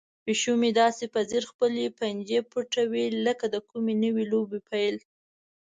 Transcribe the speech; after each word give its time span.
پیشو 0.23 0.53
مې 0.61 0.69
داسې 0.81 1.05
په 1.13 1.19
ځیر 1.29 1.43
خپلې 1.51 1.85
پنجې 1.99 2.39
پټوي 2.51 3.05
لکه 3.25 3.45
د 3.53 3.55
کومې 3.69 3.93
نوې 4.03 4.23
لوبې 4.31 4.59
پیل. 4.69 4.95